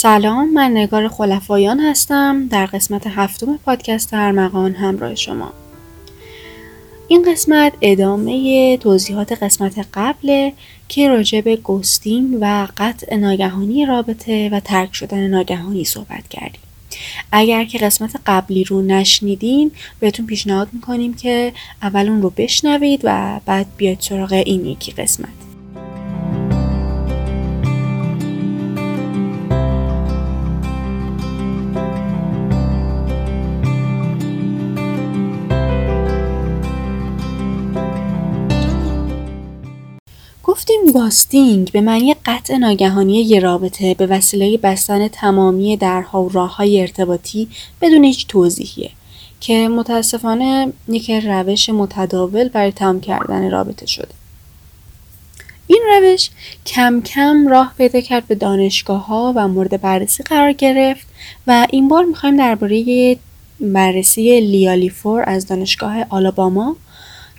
سلام 0.00 0.52
من 0.52 0.70
نگار 0.70 1.08
خلفایان 1.08 1.80
هستم 1.80 2.48
در 2.48 2.66
قسمت 2.66 3.06
هفتم 3.06 3.56
پادکست 3.56 4.14
ارمغان 4.14 4.74
همراه 4.74 5.14
شما. 5.14 5.52
این 7.08 7.32
قسمت 7.32 7.72
ادامه 7.80 8.76
توضیحات 8.76 9.42
قسمت 9.42 9.86
قبل 9.94 10.50
که 10.88 11.08
راجع 11.08 11.40
به 11.40 11.56
گستینگ 11.56 12.38
و 12.40 12.68
قطع 12.76 13.16
ناگهانی 13.16 13.86
رابطه 13.86 14.48
و 14.52 14.60
ترک 14.60 14.94
شدن 14.94 15.26
ناگهانی 15.26 15.84
صحبت 15.84 16.28
کردیم. 16.28 16.60
اگر 17.32 17.64
که 17.64 17.78
قسمت 17.78 18.20
قبلی 18.26 18.64
رو 18.64 18.82
نشنیدین 18.82 19.70
بهتون 20.00 20.26
پیشنهاد 20.26 20.68
می‌کنیم 20.72 21.14
که 21.14 21.52
اول 21.82 22.08
اون 22.08 22.22
رو 22.22 22.30
بشنوید 22.30 23.00
و 23.04 23.40
بعد 23.46 23.66
بیاید 23.76 24.00
سراغ 24.00 24.32
این 24.32 24.66
یکی 24.66 24.92
قسمت. 24.92 25.47
گاستینگ 40.92 41.72
به 41.72 41.80
معنی 41.80 42.16
قطع 42.26 42.56
ناگهانی 42.56 43.22
یه 43.22 43.40
رابطه 43.40 43.94
به 43.94 44.06
وسیله 44.06 44.56
بستن 44.56 45.08
تمامی 45.08 45.76
درها 45.76 46.22
و 46.22 46.28
راه 46.28 46.56
های 46.56 46.80
ارتباطی 46.80 47.48
بدون 47.80 48.04
هیچ 48.04 48.26
توضیحیه 48.26 48.90
که 49.40 49.68
متاسفانه 49.68 50.72
یک 50.88 51.10
روش 51.10 51.68
متداول 51.68 52.48
برای 52.48 52.72
تمام 52.72 53.00
کردن 53.00 53.50
رابطه 53.50 53.86
شده. 53.86 54.14
این 55.66 55.82
روش 55.94 56.30
کم 56.66 57.00
کم 57.00 57.48
راه 57.48 57.74
پیدا 57.78 58.00
کرد 58.00 58.26
به 58.26 58.34
دانشگاه 58.34 59.06
ها 59.06 59.32
و 59.36 59.48
مورد 59.48 59.80
بررسی 59.80 60.22
قرار 60.22 60.52
گرفت 60.52 61.06
و 61.46 61.66
این 61.70 61.88
بار 61.88 62.04
می‌خوایم 62.04 62.36
درباره 62.36 63.16
بررسی 63.60 64.40
لیالیفور 64.40 65.24
از 65.26 65.46
دانشگاه 65.46 65.96
آلاباما 66.08 66.76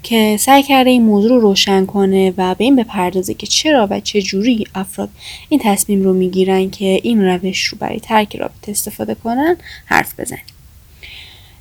که 0.03 0.37
سعی 0.39 0.63
کرده 0.63 0.89
این 0.89 1.03
موضوع 1.03 1.29
رو 1.29 1.39
روشن 1.39 1.85
کنه 1.85 2.33
و 2.37 2.55
به 2.55 2.63
این 2.63 2.75
بپردازه 2.75 3.33
که 3.33 3.47
چرا 3.47 3.87
و 3.91 3.99
چه 3.99 4.21
جوری 4.21 4.63
افراد 4.75 5.09
این 5.49 5.59
تصمیم 5.63 6.03
رو 6.03 6.13
می‌گیرن 6.13 6.69
که 6.69 6.99
این 7.03 7.25
روش 7.25 7.63
رو 7.63 7.77
برای 7.77 7.99
ترک 7.99 8.35
رابطه 8.35 8.71
استفاده 8.71 9.15
کنن 9.15 9.57
حرف 9.85 10.19
بزنیم. 10.19 10.43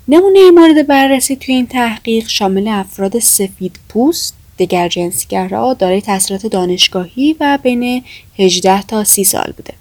نمونه 0.08 0.50
مورد 0.50 0.86
بررسی 0.86 1.36
توی 1.36 1.54
این 1.54 1.66
تحقیق 1.66 2.28
شامل 2.28 2.68
افراد 2.68 3.18
سفید 3.18 3.78
پوست 3.88 4.34
دگر 4.58 4.88
جنسگرا 4.88 5.74
دارای 5.74 6.00
تحصیلات 6.00 6.46
دانشگاهی 6.46 7.36
و 7.40 7.58
بین 7.62 8.04
18 8.38 8.82
تا 8.82 9.04
30 9.04 9.24
سال 9.24 9.52
بوده. 9.56 9.74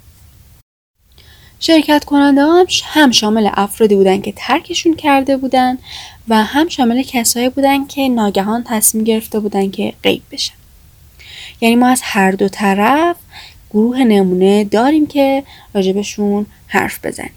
شرکت 1.59 2.05
کننده 2.05 2.41
هم 2.83 3.11
شامل 3.11 3.50
افرادی 3.53 3.95
بودن 3.95 4.22
که 4.22 4.33
ترکشون 4.36 4.95
کرده 4.95 5.38
بودن 5.38 5.77
و 6.27 6.44
هم 6.44 6.69
شامل 6.69 7.03
کسایی 7.03 7.50
بودن 7.50 7.88
که 7.88 8.09
ناگهان 8.09 8.63
تصمیم 8.67 9.03
گرفته 9.03 9.39
بودن 9.39 9.72
که 9.72 9.94
غیب 10.03 10.22
بشن. 10.31 10.53
یعنی 11.61 11.75
ما 11.75 11.88
از 11.88 12.02
هر 12.03 12.31
دو 12.31 12.50
طرف 12.50 13.16
گروه 13.72 14.03
نمونه 14.03 14.63
داریم 14.63 15.08
که 15.08 15.44
راجبشون 15.73 16.45
حرف 16.67 17.05
بزنیم. 17.05 17.31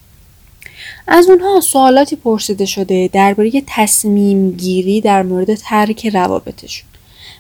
از 1.06 1.28
اونها 1.28 1.60
سوالاتی 1.60 2.16
پرسیده 2.16 2.66
شده 2.66 3.10
درباره 3.12 3.62
تصمیم 3.66 4.50
گیری 4.50 5.00
در 5.00 5.22
مورد 5.22 5.54
ترک 5.54 6.06
روابطشون. 6.06 6.89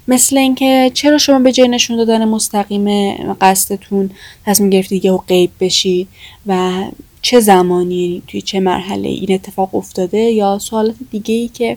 مثل 0.08 0.38
اینکه 0.38 0.90
چرا 0.94 1.18
شما 1.18 1.38
به 1.38 1.52
جای 1.52 1.68
نشون 1.68 1.96
دادن 1.96 2.24
مستقیم 2.24 3.12
قصدتون 3.32 4.10
تصمیم 4.46 4.70
گرفتید 4.70 5.06
و 5.06 5.18
غیب 5.18 5.50
بشید 5.60 6.08
و 6.46 6.82
چه 7.22 7.40
زمانی 7.40 8.22
توی 8.26 8.42
چه 8.42 8.60
مرحله 8.60 9.08
این 9.08 9.32
اتفاق 9.32 9.74
افتاده 9.74 10.18
یا 10.18 10.58
سوالات 10.58 10.94
دیگه 11.10 11.34
ای 11.34 11.48
که 11.48 11.76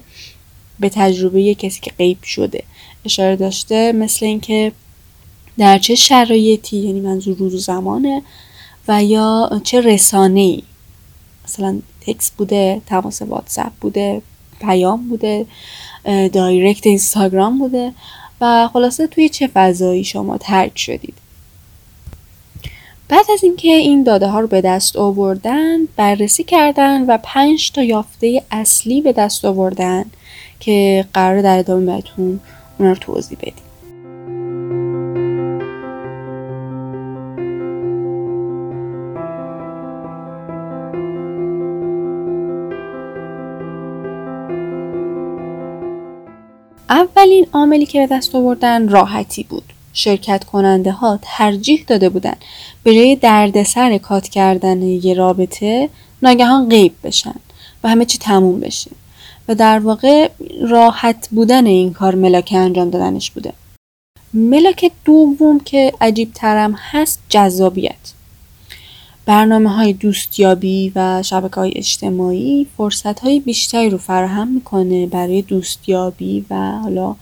به 0.79 0.89
تجربه 0.89 1.55
کسی 1.55 1.81
که 1.81 1.91
غیب 1.97 2.23
شده 2.23 2.63
اشاره 3.05 3.35
داشته 3.35 3.91
مثل 3.91 4.25
اینکه 4.25 4.71
در 5.57 5.77
چه 5.77 5.95
شرایطی 5.95 6.77
یعنی 6.77 6.99
منظور 6.99 7.37
روز 7.37 7.53
و 7.53 7.57
زمانه 7.57 8.21
و 8.87 9.03
یا 9.03 9.61
چه 9.63 9.81
رسانه 9.81 10.39
ای 10.39 10.63
مثلا 11.45 11.79
تکس 12.01 12.31
بوده 12.31 12.81
تماس 12.85 13.21
واتساپ 13.21 13.71
بوده 13.81 14.21
پیام 14.61 15.09
بوده 15.09 15.45
دایرکت 16.05 16.87
اینستاگرام 16.87 17.59
بوده. 17.59 17.93
و 18.41 18.69
خلاصه 18.73 19.07
توی 19.07 19.29
چه 19.29 19.47
فضایی 19.47 20.03
شما 20.03 20.37
ترک 20.37 20.79
شدید. 20.79 21.13
بعد 23.09 23.25
از 23.33 23.43
اینکه 23.43 23.71
این 23.71 24.03
داده 24.03 24.27
ها 24.27 24.39
رو 24.39 24.47
به 24.47 24.61
دست 24.61 24.95
آوردن 24.95 25.85
بررسی 25.95 26.43
کردن 26.43 27.05
و 27.05 27.17
پنج 27.23 27.71
تا 27.71 27.83
یافته 27.83 28.43
اصلی 28.51 29.01
به 29.01 29.13
دست 29.13 29.45
آوردن 29.45 30.05
که 30.59 31.05
قرار 31.13 31.41
در 31.41 31.57
ادامه 31.59 31.85
بهتون 31.85 32.39
اونا 32.79 32.91
رو 32.91 32.97
توضیح 32.97 33.37
بدیم. 33.41 33.72
اولین 46.93 47.47
عاملی 47.53 47.85
که 47.85 48.07
به 48.07 48.15
دست 48.15 48.35
آوردن 48.35 48.89
راحتی 48.89 49.43
بود. 49.43 49.63
شرکت 49.93 50.43
کننده 50.43 50.91
ها 50.91 51.19
ترجیح 51.21 51.83
داده 51.87 52.09
بودن 52.09 52.35
به 52.83 52.95
جای 52.95 53.15
دردسر 53.15 53.97
کات 53.97 54.27
کردن 54.27 54.81
یه 54.81 55.13
رابطه 55.13 55.89
ناگهان 56.21 56.69
غیب 56.69 56.93
بشن 57.03 57.35
و 57.83 57.89
همه 57.89 58.05
چی 58.05 58.17
تموم 58.17 58.59
بشه. 58.59 58.91
و 59.47 59.55
در 59.55 59.79
واقع 59.79 60.29
راحت 60.61 61.29
بودن 61.31 61.65
این 61.65 61.93
کار 61.93 62.15
ملاک 62.15 62.53
انجام 62.57 62.89
دادنش 62.89 63.31
بوده. 63.31 63.53
ملاک 64.33 64.91
دوم 65.05 65.59
که 65.59 65.93
عجیب 66.01 66.31
ترم 66.33 66.75
هست 66.77 67.19
جذابیت. 67.29 68.13
برنامه 69.25 69.69
های 69.69 69.93
دوستیابی 69.93 70.91
و 70.95 71.23
شبکه 71.23 71.55
های 71.55 71.73
اجتماعی 71.75 72.67
فرصت 72.77 73.19
های 73.19 73.39
بیشتری 73.39 73.89
رو 73.89 73.97
فراهم 73.97 74.47
می‌کنه 74.47 75.07
برای 75.07 75.41
دوستیابی 75.41 76.45
و 76.49 76.71
حالا 76.71 77.15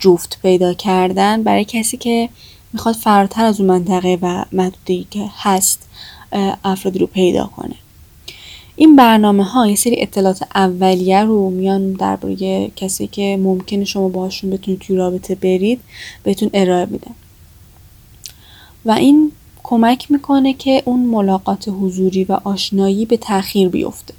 جفت 0.00 0.38
پیدا 0.42 0.74
کردن 0.74 1.42
برای 1.42 1.64
کسی 1.64 1.96
که 1.96 2.28
می‌خواد 2.72 2.94
فراتر 2.94 3.44
از 3.44 3.60
اون 3.60 3.68
منطقه 3.68 4.18
و 4.22 4.44
محدودی 4.52 5.06
که 5.10 5.30
هست 5.36 5.88
افرادی 6.64 6.98
رو 6.98 7.06
پیدا 7.06 7.46
کنه. 7.46 7.74
این 8.76 8.96
برنامه 8.96 9.44
ها 9.44 9.66
یه 9.66 9.76
سری 9.76 10.02
اطلاعات 10.02 10.42
اولیه 10.54 11.24
رو 11.24 11.50
میان 11.50 11.92
درباره 11.92 12.70
کسی 12.76 13.06
که 13.06 13.38
ممکنه 13.42 13.84
شما 13.84 14.08
باهاشون 14.08 14.50
بتونید 14.50 14.80
توی 14.80 14.96
رابطه 14.96 15.34
برید 15.34 15.80
بهتون 16.22 16.50
ارائه 16.54 16.86
میدن. 16.86 17.14
و 18.84 18.90
این 18.90 19.32
کمک 19.66 20.10
می‌کنه 20.10 20.52
که 20.52 20.82
اون 20.84 21.00
ملاقات 21.00 21.68
حضوری 21.68 22.24
و 22.24 22.32
آشنایی 22.44 23.06
به 23.06 23.16
تاخیر 23.16 23.68
بیفته. 23.68 24.14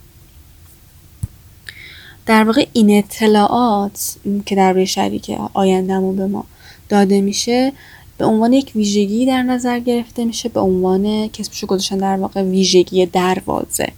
در 2.26 2.44
واقع 2.44 2.68
این 2.74 2.98
اطلاعات 2.98 4.16
که 4.46 4.56
در 4.56 4.86
شریک 4.86 5.32
آیندهمون 5.54 6.16
به 6.16 6.28
ما 6.28 6.46
داده 6.90 7.22
میشه 7.22 7.72
به 8.18 8.26
عنوان 8.26 8.54
یک 8.54 8.72
ویژگی 8.76 9.26
در 9.26 9.44
نظر 9.44 9.80
گرفته 9.80 10.26
میشه 10.26 10.50
به 10.50 10.60
عنوان 10.60 11.28
کسبشو 11.28 11.68
گذاشتن 11.68 11.98
در 11.98 12.18
واقع 12.18 12.44
ویژگی 12.44 13.06
دروازه. 13.06 13.92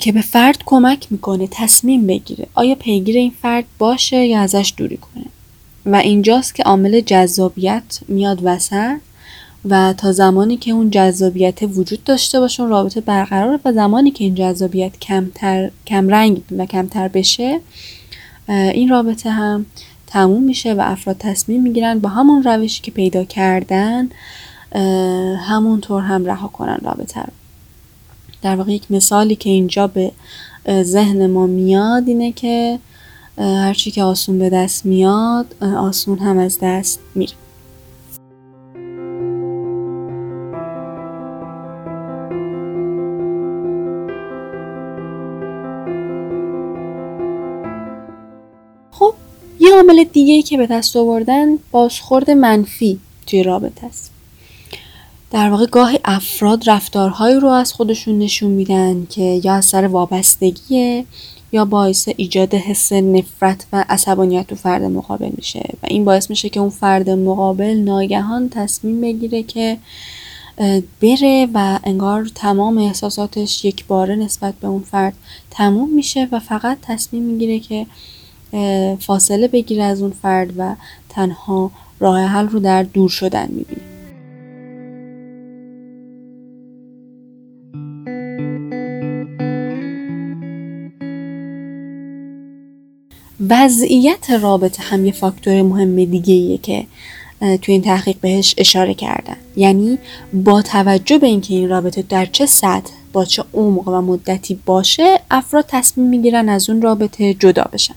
که 0.00 0.12
به 0.14 0.20
فرد 0.20 0.62
کمک 0.66 1.06
می‌کنه 1.10 1.48
تصمیم 1.50 2.06
بگیره. 2.06 2.46
آیا 2.54 2.74
پیگیر 2.74 3.16
این 3.16 3.32
فرد 3.42 3.64
باشه 3.78 4.26
یا 4.26 4.40
ازش 4.40 4.74
دوری 4.76 4.96
کنه؟ 4.96 5.24
و 5.86 5.96
اینجاست 5.96 6.54
که 6.54 6.62
عامل 6.62 7.00
جذابیت 7.00 7.98
میاد 8.08 8.40
وسط 8.42 8.96
و 9.64 9.94
تا 9.96 10.12
زمانی 10.12 10.56
که 10.56 10.70
اون 10.70 10.90
جذابیت 10.90 11.62
وجود 11.62 12.04
داشته 12.04 12.40
باشه 12.40 12.62
اون 12.62 12.70
رابطه 12.70 13.00
برقرار 13.00 13.60
و 13.64 13.72
زمانی 13.72 14.10
که 14.10 14.24
این 14.24 14.34
جذابیت 14.34 14.98
کمتر 14.98 15.70
کم 15.86 16.32
و 16.58 16.66
کمتر 16.66 17.08
بشه 17.08 17.60
این 18.48 18.88
رابطه 18.88 19.30
هم 19.30 19.66
تموم 20.06 20.42
میشه 20.42 20.74
و 20.74 20.80
افراد 20.84 21.16
تصمیم 21.18 21.62
می‌گیرن 21.62 21.98
با 21.98 22.08
همون 22.08 22.42
روشی 22.42 22.82
که 22.82 22.90
پیدا 22.90 23.24
کردن 23.24 24.08
همونطور 25.38 26.02
هم 26.02 26.24
رها 26.24 26.48
کنن 26.48 26.78
رابطه 26.82 27.20
رو. 27.20 27.32
در 28.42 28.56
واقع 28.56 28.72
یک 28.72 28.90
مثالی 28.90 29.36
که 29.36 29.50
اینجا 29.50 29.86
به 29.86 30.12
ذهن 30.82 31.26
ما 31.26 31.46
میاد 31.46 32.08
اینه 32.08 32.32
که 32.32 32.78
هرچی 33.38 33.90
که 33.90 34.02
آسون 34.02 34.38
به 34.38 34.50
دست 34.50 34.86
میاد 34.86 35.54
آسون 35.62 36.18
هم 36.18 36.38
از 36.38 36.58
دست 36.62 37.00
میره. 37.14 37.32
عامل 49.98 50.10
دیگه 50.12 50.42
که 50.42 50.56
به 50.56 50.66
دست 50.66 50.96
آوردن 50.96 51.46
بازخورد 51.70 52.30
منفی 52.30 52.98
توی 53.26 53.42
رابطه 53.42 53.86
است. 53.86 54.10
در 55.30 55.50
واقع 55.50 55.66
گاهی 55.66 55.98
افراد 56.04 56.70
رفتارهایی 56.70 57.40
رو 57.40 57.48
از 57.48 57.72
خودشون 57.72 58.18
نشون 58.18 58.50
میدن 58.50 59.06
که 59.10 59.40
یا 59.44 59.54
از 59.54 59.64
سر 59.64 59.86
وابستگیه 59.86 61.04
یا 61.52 61.64
باعث 61.64 62.08
ایجاد 62.16 62.54
حس 62.54 62.92
نفرت 62.92 63.66
و 63.72 63.84
عصبانیت 63.88 64.46
تو 64.46 64.54
فرد 64.54 64.82
مقابل 64.82 65.30
میشه 65.36 65.62
و 65.82 65.86
این 65.88 66.04
باعث 66.04 66.30
میشه 66.30 66.48
که 66.48 66.60
اون 66.60 66.70
فرد 66.70 67.10
مقابل 67.10 67.76
ناگهان 67.76 68.48
تصمیم 68.48 69.00
بگیره 69.00 69.42
که 69.42 69.78
بره 71.02 71.48
و 71.54 71.78
انگار 71.84 72.30
تمام 72.34 72.78
احساساتش 72.78 73.64
یک 73.64 73.86
باره 73.86 74.16
نسبت 74.16 74.54
به 74.54 74.68
اون 74.68 74.82
فرد 74.82 75.14
تموم 75.50 75.90
میشه 75.90 76.28
و 76.32 76.38
فقط 76.38 76.78
تصمیم 76.82 77.22
می‌گیره 77.22 77.58
که 77.58 77.86
فاصله 79.00 79.48
بگیره 79.48 79.82
از 79.82 80.02
اون 80.02 80.10
فرد 80.10 80.52
و 80.56 80.74
تنها 81.08 81.70
راه 82.00 82.20
حل 82.20 82.48
رو 82.48 82.58
در 82.58 82.82
دور 82.82 83.08
شدن 83.08 83.48
می‌بینه. 83.50 83.82
وضعیت 93.50 94.30
رابطه 94.30 94.82
هم 94.82 95.06
یه 95.06 95.12
فاکتور 95.12 95.62
مهم 95.62 96.04
دیگه 96.04 96.34
ایه 96.34 96.58
که 96.58 96.86
توی 97.62 97.72
این 97.72 97.82
تحقیق 97.82 98.16
بهش 98.20 98.54
اشاره 98.58 98.94
کردن. 98.94 99.36
یعنی 99.56 99.98
با 100.32 100.62
توجه 100.62 101.18
به 101.18 101.26
اینکه 101.26 101.54
این 101.54 101.68
رابطه 101.68 102.02
در 102.02 102.26
چه 102.26 102.46
سطح 102.46 102.92
با 103.12 103.24
چه 103.24 103.44
عمق 103.54 103.88
و 103.88 104.00
مدتی 104.00 104.58
باشه 104.66 105.20
افراد 105.30 105.64
تصمیم 105.68 106.06
می‌گیرن 106.06 106.48
از 106.48 106.70
اون 106.70 106.82
رابطه 106.82 107.34
جدا 107.34 107.64
بشن. 107.72 107.94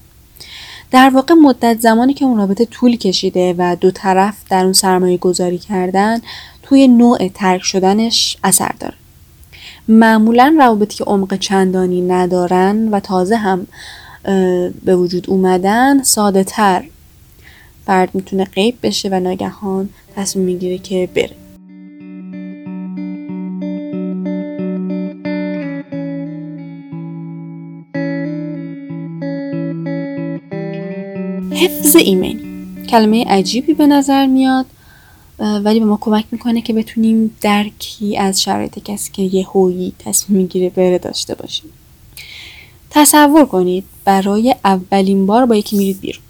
در 0.92 1.10
واقع 1.10 1.34
مدت 1.34 1.80
زمانی 1.80 2.14
که 2.14 2.26
اون 2.26 2.38
رابطه 2.38 2.66
طول 2.66 2.96
کشیده 2.96 3.56
و 3.58 3.76
دو 3.80 3.92
طرف 3.92 4.36
در 4.50 4.64
اون 4.64 4.74
سرمایه 4.74 5.18
گذاری 5.18 5.58
کردن 5.58 6.22
توی 6.64 6.88
نوع 6.88 7.28
ترک 7.28 7.62
شدنش 7.64 8.38
اثر 8.44 8.72
داره. 8.80 8.94
معمولا 9.88 10.56
روابطی 10.60 10.98
که 10.98 11.04
عمق 11.04 11.38
چندانی 11.38 12.02
ندارن 12.02 12.90
و 12.90 13.00
تازه 13.00 13.36
هم 13.36 13.68
به 14.86 14.96
وجود 14.96 15.30
اومدن 15.30 16.04
ساده 16.04 16.44
تر. 16.44 16.84
فرد 17.86 18.16
می‌تونه 18.16 18.44
غیب 18.44 18.78
بشه 18.84 19.10
و 19.10 19.20
ناگهان 19.20 19.90
تصمیم 20.16 20.46
می‌گیره 20.46 20.78
که 20.78 21.10
بره. 21.16 21.41
حفظ 31.62 31.96
ایمیل. 31.96 32.40
کلمه 32.90 33.26
عجیبی 33.26 33.74
به 33.74 33.88
نظر 33.88 34.26
میاد 34.26 34.66
ولی 35.40 35.80
به 35.80 35.86
ما 35.86 35.98
کمک 36.02 36.26
می‌کنه 36.32 36.62
که 36.62 36.74
بتونیم 36.74 37.36
درکی 37.42 38.18
از 38.18 38.42
شرایط 38.42 38.80
کسی 38.84 39.12
که 39.12 39.22
یه 39.22 39.48
هویی 39.48 39.94
تصمیم 40.00 40.42
می‌گیره 40.42 40.70
بره 40.70 40.98
داشته 40.98 41.36
باشیم. 41.36 41.70
تصور 42.90 43.46
کنید 43.46 43.84
برای 44.06 44.56
اولین 44.66 45.26
بار 45.26 45.46
با 45.46 45.56
یکی 45.56 45.78
میرید 45.78 46.00
بیرون. 46.00 46.24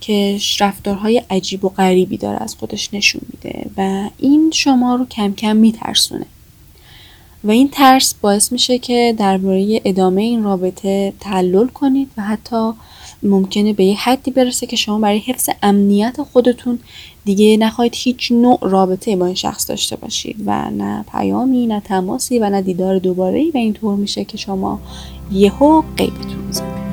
که 0.00 0.38
رفتارهای 0.60 1.22
عجیب 1.30 1.64
و 1.64 1.68
غریبی 1.68 2.16
داره 2.16 2.42
از 2.42 2.54
خودش 2.54 2.94
نشون 2.94 3.20
میده 3.32 3.70
و 3.76 4.10
این 4.18 4.50
شما 4.54 4.94
رو 4.94 5.06
کم 5.06 5.34
کم 5.34 5.56
میترسونه. 5.56 6.26
و 7.44 7.50
این 7.50 7.68
ترس 7.68 8.14
باعث 8.14 8.52
میشه 8.52 8.78
که 8.78 9.14
درباره 9.18 9.80
ادامه 9.84 10.22
این 10.22 10.44
رابطه 10.44 11.12
تعلل 11.20 11.66
کنید 11.66 12.10
و 12.16 12.22
حتی 12.22 12.72
ممکنه 13.22 13.72
به 13.72 13.84
یه 13.84 13.96
حدی 13.96 14.30
برسه 14.30 14.66
که 14.66 14.76
شما 14.76 14.98
برای 14.98 15.18
حفظ 15.18 15.48
امنیت 15.62 16.22
خودتون 16.32 16.78
دیگه 17.24 17.56
نخواهید 17.56 17.92
هیچ 17.96 18.32
نوع 18.32 18.58
رابطه 18.62 19.16
با 19.16 19.26
این 19.26 19.34
شخص 19.34 19.68
داشته 19.68 19.96
باشید 19.96 20.36
و 20.46 20.70
نه 20.70 21.04
پیامی 21.12 21.66
نه 21.66 21.80
تماسی 21.80 22.38
و 22.38 22.50
نه 22.50 22.62
دیدار 22.62 22.98
دوباره 22.98 23.44
و 23.54 23.56
اینطور 23.56 23.96
میشه 23.96 24.24
که 24.24 24.36
شما 24.36 24.80
یهو 25.32 25.82
قیبتون 25.96 26.38
می‌زنه. 26.46 26.83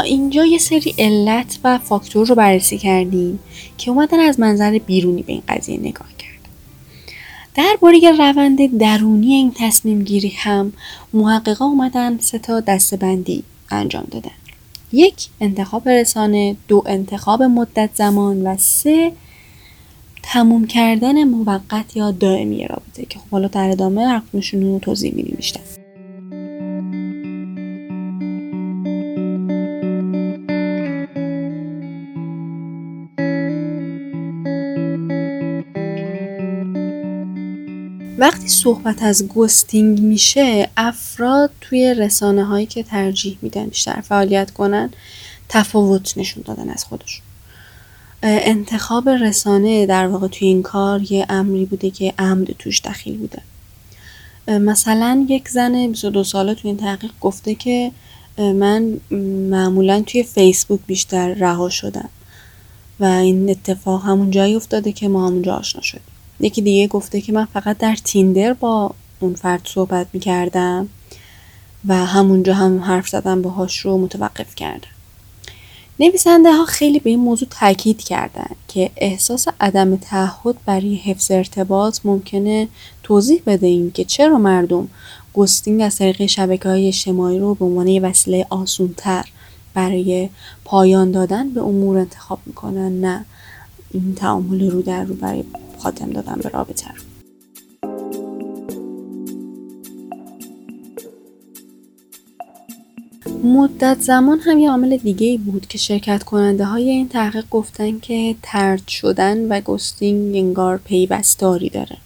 اینجا 0.00 0.44
یه 0.44 0.58
سری 0.58 0.94
علت 0.98 1.58
و 1.64 1.78
فاکتور 1.78 2.26
رو 2.26 2.34
بررسی 2.34 2.78
کردیم 2.78 3.38
که 3.78 3.90
اومدن 3.90 4.20
از 4.20 4.40
منظر 4.40 4.78
بیرونی 4.78 5.22
به 5.22 5.32
این 5.32 5.42
قضیه 5.48 5.78
نگاه 5.80 6.06
درباره 7.56 8.12
روند 8.18 8.78
درونی 8.78 9.34
این 9.34 9.52
تصمیم 9.56 10.02
گیری 10.02 10.32
هم 10.36 10.72
محققا 11.12 11.64
اومدن 11.64 12.18
سه 12.18 12.38
تا 12.38 12.60
دستبندی 12.60 13.44
انجام 13.70 14.04
دادن. 14.10 14.30
یک 14.92 15.28
انتخاب 15.40 15.88
رسانه 15.88 16.56
دو 16.68 16.82
انتخاب 16.86 17.42
مدت 17.42 17.90
زمان 17.94 18.46
و 18.46 18.56
سه 18.56 19.12
تموم 20.22 20.66
کردن 20.66 21.24
موقت 21.24 21.96
یا 21.96 22.10
دائمی 22.10 22.66
رابطه 22.66 23.04
که 23.04 23.18
خب 23.18 23.28
حالا 23.30 23.48
در 23.48 23.70
ادامه 23.70 24.06
هر 24.06 24.22
رو 24.52 24.78
توضیح 24.78 25.14
میدیم 25.14 25.34
بیشتر. 25.36 25.75
وقتی 38.18 38.48
صحبت 38.48 39.02
از 39.02 39.28
گستینگ 39.28 40.00
میشه 40.00 40.68
افراد 40.76 41.50
توی 41.60 41.94
رسانه 41.94 42.44
هایی 42.44 42.66
که 42.66 42.82
ترجیح 42.82 43.38
میدن 43.42 43.66
بیشتر 43.66 44.00
فعالیت 44.00 44.50
کنن 44.50 44.90
تفاوت 45.48 46.18
نشون 46.18 46.42
دادن 46.46 46.70
از 46.70 46.84
خودشون. 46.84 47.22
انتخاب 48.22 49.08
رسانه 49.08 49.86
در 49.86 50.06
واقع 50.06 50.28
توی 50.28 50.48
این 50.48 50.62
کار 50.62 51.12
یه 51.12 51.26
امری 51.28 51.64
بوده 51.64 51.90
که 51.90 52.14
عمد 52.18 52.46
توش 52.58 52.80
دخیل 52.80 53.16
بوده. 53.16 53.42
مثلا 54.48 55.26
یک 55.28 55.48
زن 55.48 55.86
22 55.86 56.24
ساله 56.24 56.54
توی 56.54 56.70
این 56.70 56.76
تحقیق 56.76 57.12
گفته 57.20 57.54
که 57.54 57.92
من 58.38 59.00
معمولا 59.50 60.02
توی 60.06 60.22
فیسبوک 60.22 60.80
بیشتر 60.86 61.34
رها 61.34 61.68
شدم 61.68 62.08
و 63.00 63.04
این 63.04 63.50
اتفاق 63.50 64.04
همون 64.04 64.30
جایی 64.30 64.54
افتاده 64.54 64.92
که 64.92 65.08
ما 65.08 65.26
همونجا 65.26 65.54
آشنا 65.54 65.82
شدیم. 65.82 66.15
یکی 66.40 66.62
دیگه 66.62 66.86
گفته 66.86 67.20
که 67.20 67.32
من 67.32 67.44
فقط 67.44 67.78
در 67.78 67.96
تیندر 68.04 68.52
با 68.52 68.94
اون 69.20 69.34
فرد 69.34 69.60
صحبت 69.64 70.06
می‌کردم 70.12 70.88
و 71.88 71.94
همونجا 72.06 72.54
هم 72.54 72.80
حرف 72.80 73.08
زدم 73.08 73.42
باهاش 73.42 73.78
رو 73.78 73.98
متوقف 73.98 74.54
کردم. 74.54 74.88
نویسنده 76.00 76.52
ها 76.52 76.64
خیلی 76.64 76.98
به 76.98 77.10
این 77.10 77.18
موضوع 77.18 77.48
تاکید 77.50 78.02
کردن 78.02 78.50
که 78.68 78.90
احساس 78.96 79.46
عدم 79.60 79.96
تعهد 79.96 80.56
برای 80.66 80.94
حفظ 80.94 81.30
ارتباط 81.30 82.00
ممکنه 82.04 82.68
توضیح 83.02 83.42
بده 83.46 83.66
این 83.66 83.90
که 83.90 84.04
چرا 84.04 84.38
مردم 84.38 84.88
گستینگ 85.34 85.82
از 85.82 85.96
طریق 85.96 86.26
شبکه 86.26 86.68
های 86.68 86.88
اجتماعی 86.88 87.38
رو 87.38 87.54
به 87.54 87.64
عنوان 87.64 87.98
وسیله 87.98 88.46
آسونتر 88.50 89.24
برای 89.74 90.28
پایان 90.64 91.10
دادن 91.10 91.50
به 91.50 91.60
امور 91.60 91.98
انتخاب 91.98 92.38
می‌کنن 92.46 93.00
نه 93.00 93.24
این 93.90 94.14
تعامل 94.14 94.70
رو 94.70 94.82
در 94.82 95.04
رو 95.04 95.14
برای 95.14 95.44
خاتم 95.78 96.10
دادن 96.10 96.40
به 96.42 96.48
رابطه. 96.48 96.90
مدت 103.44 104.00
زمان 104.00 104.38
هم 104.38 104.58
یه 104.58 104.70
عامل 104.70 104.96
دیگه 104.96 105.26
ای 105.26 105.38
بود 105.38 105.66
که 105.66 105.78
شرکت 105.78 106.22
کننده 106.22 106.64
های 106.64 106.90
این 106.90 107.08
تحقیق 107.08 107.44
گفتن 107.50 107.98
که 107.98 108.34
ترد 108.42 108.88
شدن 108.88 109.48
و 109.48 109.60
گستینگ 109.60 110.36
انگار 110.36 110.76
پیوستاری 110.84 111.68
داره. 111.68 111.96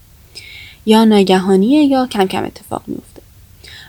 یا 0.87 1.05
ناگهانیه 1.05 1.85
یا 1.85 2.07
کم 2.07 2.27
کم 2.27 2.45
اتفاق 2.45 2.83
میفته 2.87 3.23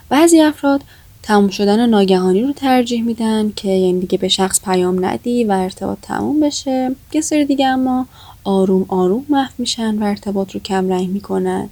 بعضی 0.08 0.40
افراد 0.40 0.80
تموم 1.22 1.48
شدن 1.48 1.86
ناگهانی 1.86 2.42
رو 2.42 2.52
ترجیح 2.52 3.02
میدن 3.02 3.52
که 3.56 3.68
یعنی 3.68 4.00
دیگه 4.00 4.18
به 4.18 4.28
شخص 4.28 4.60
پیام 4.64 5.04
ندی 5.04 5.44
و 5.44 5.52
ارتباط 5.52 5.98
تموم 6.02 6.40
بشه. 6.40 6.94
یه 7.12 7.20
سری 7.20 7.44
دیگه 7.44 7.66
اما 7.66 8.06
آروم 8.44 8.84
آروم 8.88 9.24
محو 9.28 9.52
میشن 9.58 9.98
و 9.98 10.04
ارتباط 10.04 10.52
رو 10.52 10.60
کم 10.60 10.88
رنگ 10.88 11.08
می‌کنن. 11.08 11.68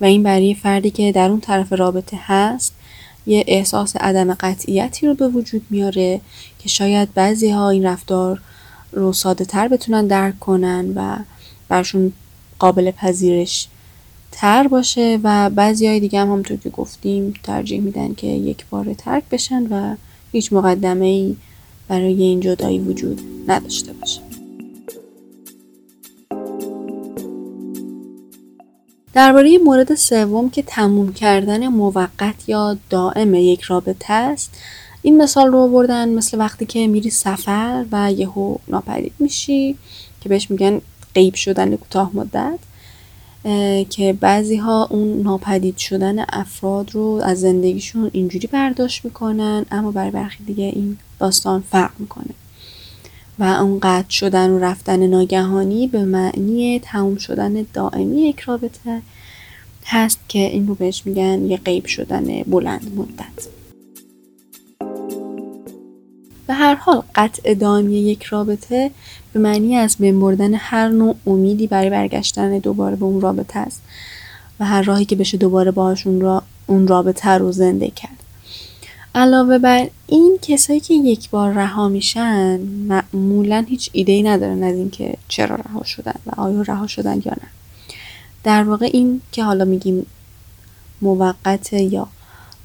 و 0.00 0.04
این 0.04 0.22
برای 0.22 0.54
فردی 0.54 0.90
که 0.90 1.12
در 1.12 1.30
اون 1.30 1.40
طرف 1.40 1.72
رابطه 1.72 2.18
هست 2.20 2.74
یه 3.26 3.44
احساس 3.46 3.96
عدم 3.96 4.34
قطعیتی 4.34 5.06
رو 5.06 5.14
به 5.14 5.28
وجود 5.28 5.62
میاره 5.70 6.20
که 6.58 6.68
شاید 6.68 7.14
بعضی 7.14 7.50
ها 7.50 7.70
این 7.70 7.86
رفتار 7.86 8.40
رو 8.92 9.12
ساده 9.12 9.44
تر 9.44 9.68
بتونن 9.68 10.06
درک 10.06 10.40
کنن 10.40 10.92
و 10.94 11.16
برشون 11.68 12.12
قابل 12.58 12.90
پذیرش 12.90 13.68
تر 14.32 14.68
باشه 14.68 15.18
و 15.22 15.50
بعضی 15.50 15.86
های 15.86 16.00
دیگه 16.00 16.20
هم 16.20 16.26
همونطور 16.26 16.56
که 16.56 16.70
گفتیم 16.70 17.34
ترجیح 17.42 17.80
میدن 17.80 18.14
که 18.14 18.26
یک 18.26 18.66
بار 18.70 18.94
ترک 18.94 19.22
بشن 19.30 19.66
و 19.66 19.96
هیچ 20.32 20.52
مقدمه 20.52 21.06
ای 21.06 21.36
برای 21.88 22.22
این 22.22 22.40
جدایی 22.40 22.78
وجود 22.78 23.20
نداشته 23.48 23.92
باشه. 23.92 24.29
درباره 29.14 29.58
مورد 29.58 29.94
سوم 29.94 30.50
که 30.50 30.62
تموم 30.62 31.12
کردن 31.12 31.68
موقت 31.68 32.48
یا 32.48 32.76
دائم 32.90 33.34
یک 33.34 33.60
رابطه 33.60 34.12
است 34.12 34.50
این 35.02 35.22
مثال 35.22 35.46
رو 35.52 35.68
بردن 35.68 36.08
مثل 36.08 36.38
وقتی 36.38 36.66
که 36.66 36.86
میری 36.86 37.10
سفر 37.10 37.84
و 37.92 38.12
یهو 38.12 38.56
ناپدید 38.68 39.12
میشی 39.18 39.76
که 40.20 40.28
بهش 40.28 40.50
میگن 40.50 40.80
غیب 41.14 41.34
شدن 41.34 41.76
کوتاه 41.76 42.10
مدت 42.14 42.58
که 43.90 44.12
بعضی 44.20 44.56
ها 44.56 44.88
اون 44.90 45.22
ناپدید 45.22 45.76
شدن 45.76 46.24
افراد 46.28 46.94
رو 46.94 47.20
از 47.24 47.40
زندگیشون 47.40 48.10
اینجوری 48.12 48.46
برداشت 48.46 49.04
می‌کنن 49.04 49.66
اما 49.70 49.90
برای 49.90 50.10
برخی 50.10 50.44
دیگه 50.44 50.64
این 50.64 50.98
داستان 51.18 51.64
فرق 51.70 51.90
می‌کنه. 51.98 52.34
و 53.40 53.44
اون 53.44 53.78
قطع 53.82 54.10
شدن 54.10 54.50
و 54.50 54.58
رفتن 54.58 55.06
ناگهانی 55.06 55.86
به 55.86 56.04
معنی 56.04 56.80
تموم 56.82 57.16
شدن 57.16 57.66
دائمی 57.72 58.22
یک 58.22 58.40
رابطه 58.40 59.02
هست 59.86 60.18
که 60.28 60.38
این 60.38 60.66
رو 60.66 60.74
بهش 60.74 61.02
میگن 61.04 61.46
یه 61.46 61.56
غیب 61.56 61.86
شدن 61.86 62.42
بلند 62.42 62.92
مدت. 62.96 63.48
به 66.46 66.54
هر 66.54 66.74
حال 66.74 67.02
قطع 67.14 67.54
دائمی 67.54 67.98
یک 67.98 68.22
رابطه 68.22 68.90
به 69.32 69.40
معنی 69.40 69.76
از 69.76 69.96
بین 69.98 70.20
بردن 70.20 70.54
هر 70.54 70.88
نوع 70.88 71.16
امیدی 71.26 71.66
برای 71.66 71.90
برگشتن 71.90 72.58
دوباره 72.58 72.96
به 72.96 73.04
اون 73.04 73.20
رابطه 73.20 73.58
است 73.58 73.82
و 74.60 74.64
هر 74.64 74.82
راهی 74.82 75.04
که 75.04 75.16
بشه 75.16 75.38
دوباره 75.38 75.70
باهاشون 75.70 76.20
را 76.20 76.42
اون 76.66 76.88
رابطه 76.88 77.30
رو 77.30 77.52
زنده 77.52 77.90
کرد. 77.90 78.19
علاوه 79.14 79.58
بر 79.58 79.88
این 80.06 80.38
کسایی 80.42 80.80
که 80.80 80.94
یک 80.94 81.30
بار 81.30 81.52
رها 81.52 81.88
میشن 81.88 82.60
معمولا 82.60 83.64
هیچ 83.68 83.90
ایده 83.92 84.12
ای 84.12 84.22
ندارن 84.22 84.62
از 84.62 84.74
اینکه 84.74 85.16
چرا 85.28 85.56
رها 85.56 85.84
شدن 85.84 86.14
و 86.26 86.40
آیا 86.40 86.62
رها 86.62 86.86
شدن 86.86 87.14
یا 87.14 87.32
نه. 87.32 87.48
در 88.44 88.64
واقع 88.64 88.90
این 88.92 89.20
که 89.32 89.44
حالا 89.44 89.64
میگیم 89.64 90.06
موقت 91.02 91.72
یا 91.72 92.08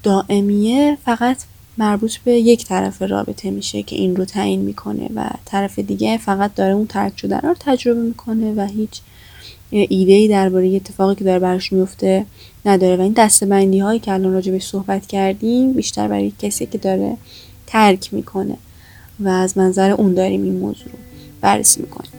دائمیه 0.02 0.98
فقط 1.04 1.36
مربوط 1.78 2.16
به 2.16 2.32
یک 2.32 2.64
طرف 2.64 3.02
رابطه 3.02 3.50
میشه 3.50 3.82
که 3.82 3.96
این 3.96 4.16
رو 4.16 4.24
تعیین 4.24 4.60
می‌کنه 4.60 5.10
و 5.14 5.30
طرف 5.44 5.78
دیگه 5.78 6.18
فقط 6.18 6.54
داره 6.54 6.74
اون 6.74 6.86
ترک 6.86 7.18
شدن 7.18 7.38
رو 7.38 7.54
تجربه 7.60 8.00
می‌کنه 8.00 8.54
و 8.54 8.66
هیچ 8.66 9.00
ایده 9.70 10.12
ای 10.12 10.28
درباره 10.28 10.76
اتفاقی 10.76 11.14
که 11.14 11.24
داره 11.24 11.38
براش 11.38 11.72
میفته 11.72 12.26
نداره. 12.66 12.96
و 12.96 13.00
این 13.00 13.12
دستبندی 13.12 13.78
هایی 13.78 14.00
که 14.00 14.12
الان 14.12 14.32
راجبش 14.32 14.66
صحبت 14.66 15.06
کردیم 15.06 15.72
بیشتر 15.72 16.08
برای 16.08 16.32
کسی 16.38 16.66
که 16.66 16.78
داره 16.78 17.16
ترک 17.66 18.14
می‌کنه 18.14 18.56
و 19.20 19.28
از 19.28 19.58
منظر 19.58 19.90
اون 19.90 20.14
داریم 20.14 20.42
این 20.42 20.58
موضوع 20.58 20.92
رو 20.92 20.98
بررسی 21.40 21.80
می‌کنیم. 21.80 22.10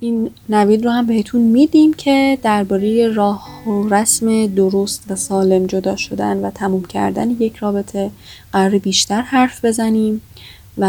این 0.00 0.30
نوید 0.48 0.84
رو 0.84 0.90
هم 0.90 1.06
بهتون 1.06 1.40
میدیم 1.40 1.92
که 1.94 2.38
درباره 2.42 3.08
راه 3.08 3.53
رسم 3.66 4.46
درست 4.46 5.04
و 5.08 5.16
سالم 5.16 5.66
جدا 5.66 5.96
شدن 5.96 6.36
و 6.36 6.50
تموم 6.50 6.84
کردن 6.84 7.30
یک 7.30 7.56
رابطه 7.56 8.10
قرار 8.52 8.78
بیشتر 8.78 9.20
حرف 9.20 9.64
بزنیم 9.64 10.20
و 10.78 10.84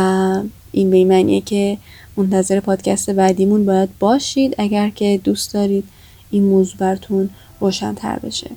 این 0.72 0.90
به 0.90 1.06
معنیه 1.06 1.42
که 1.42 1.78
منتظر 2.18 2.60
پادکست 2.60 3.10
بعدیمون 3.10 3.66
باید 3.66 3.90
باشید. 4.00 4.56
اگر 4.58 4.90
که 4.90 5.20
دوست 5.24 5.54
دارید 5.54 5.84
این 6.32 6.44
موضوع 6.44 6.78
براتون 6.78 7.30
روشنتر 7.60 8.20
بشه. 8.20 8.52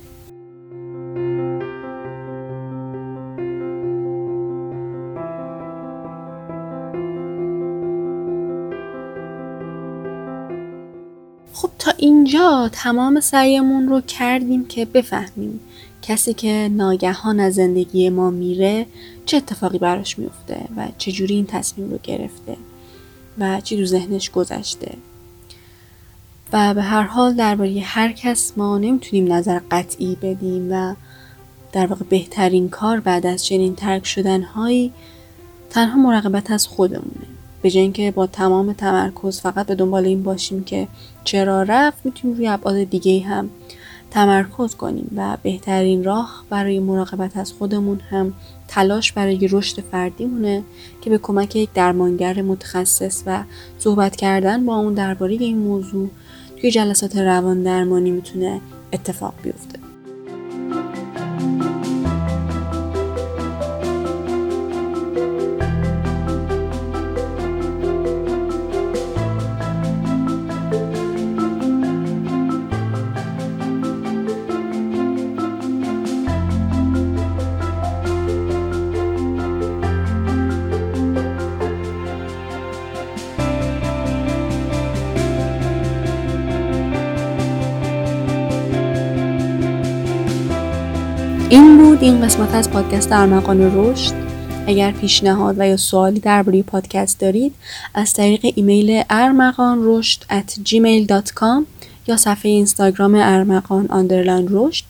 اینجا 12.01 12.69
تمام 12.71 13.19
سعیمون 13.19 13.87
رو 13.87 14.01
کردیم 14.01 14.65
که 14.65 14.85
بفهمیم 14.85 15.59
کسی 16.01 16.33
که 16.33 16.69
ناگهان 16.71 17.39
از 17.39 17.55
زندگی 17.55 18.09
ما 18.09 18.29
میره 18.29 18.85
چه 19.25 19.37
اتفاقی 19.37 19.77
براش 19.77 20.19
میفته 20.19 20.61
و 20.77 20.87
چجوری 20.97 21.35
این 21.35 21.45
تصمیم 21.45 21.91
رو 21.91 21.99
گرفته 22.03 22.57
و 23.39 23.61
چی 23.61 23.77
تو 23.77 23.85
ذهنش 23.85 24.29
گذشته. 24.29 24.91
و 26.53 26.73
به 26.73 26.81
هر 26.81 27.03
حال 27.03 27.33
درباره 27.33 27.81
هر 27.85 28.11
کس 28.11 28.53
ما 28.57 28.77
نمی‌تونیم 28.77 29.33
نظر 29.33 29.59
قطعی 29.71 30.17
بدیم 30.21 30.71
و 30.71 30.95
در 31.71 31.87
واقع 31.87 32.05
بهترین 32.09 32.69
کار 32.69 32.99
بعد 32.99 33.25
از 33.25 33.45
چنین 33.45 33.75
ترک 33.75 34.05
شدن 34.05 34.41
هایی 34.41 34.93
تنها 35.69 36.01
مراقبت 36.01 36.51
از 36.51 36.67
خودمونه. 36.67 37.28
به 37.61 37.69
جای 37.69 37.81
اینکه 37.81 38.11
با 38.11 38.27
تمام 38.27 38.73
تمرکز 38.73 39.41
فقط 39.41 39.67
به 39.67 39.75
دنبال 39.75 40.05
این 40.05 40.23
باشیم 40.23 40.63
که 40.63 40.87
چرا 41.23 41.63
رفت 41.63 42.05
می‌تونیم 42.05 42.37
روی 42.37 42.47
ابعاد 42.47 42.83
دیگه 42.83 43.19
هم 43.19 43.49
تمرکز 44.11 44.75
کنیم 44.75 45.11
و 45.15 45.37
بهترین 45.43 46.03
راه 46.03 46.43
برای 46.49 46.79
مراقبت 46.79 47.37
از 47.37 47.51
خودمون 47.53 47.99
هم 48.09 48.33
تلاش 48.67 49.11
برای 49.11 49.47
رشد 49.51 49.81
فردیمونه 49.81 50.63
که 51.01 51.09
به 51.09 51.17
کمک 51.17 51.55
یک 51.55 51.69
درمانگر 51.73 52.41
متخصص 52.41 53.23
و 53.25 53.43
صحبت 53.77 54.15
کردن 54.15 54.65
با 54.65 54.75
اون 54.75 54.93
درباره 54.93 55.33
این 55.33 55.57
موضوع 55.57 56.09
توی 56.61 56.71
جلسات 56.71 57.17
روان 57.17 57.63
درمانی 57.63 58.11
می‌تونه 58.11 58.61
اتفاق 58.93 59.33
بیفته. 59.43 59.78
بود 91.99 92.07
این 92.07 92.21
قسمت 92.21 92.55
از 92.55 92.69
پادکست 92.69 93.11
ارمغان 93.11 93.71
رشد. 93.75 94.13
اگر 94.67 94.91
پیشنهاد 94.91 95.55
و 95.57 95.67
یا 95.67 95.77
سوالی 95.77 96.19
درباره 96.19 96.63
پادکست 96.63 97.19
دارید 97.19 97.53
از 97.93 98.13
طریق 98.13 98.53
ایمیل 98.55 99.03
ارمغان 99.09 99.79
رشد 99.83 100.21
at 100.29 100.51
gmail.com 100.69 101.63
یا 102.07 102.17
صفحه 102.17 102.51
اینستاگرام 102.51 103.15
ارمغان 103.15 103.87
underline 103.87 104.47
رشد. 104.51 104.85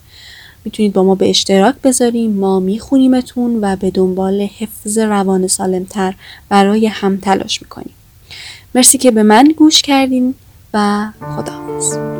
می‌تونید 0.65 0.93
با 0.93 1.03
ما 1.03 1.15
به 1.15 1.29
اشتراک 1.29 1.75
بذاریم. 1.83 2.31
ما 2.31 2.59
میخونیمتون 2.59 3.59
و 3.61 3.75
به 3.75 3.91
دنبال 3.91 4.41
حفظ 4.41 4.97
روان 4.97 5.47
سالمتر 5.47 6.15
برای 6.49 6.87
هم 6.87 7.17
تلاش 7.17 7.61
می‌کنیم. 7.61 7.93
مرسی 8.75 8.97
که 8.97 9.11
به 9.11 9.23
من 9.23 9.53
گوش 9.57 9.81
کردین 9.81 10.35
و 10.73 11.07
خداحافظ. 11.21 12.18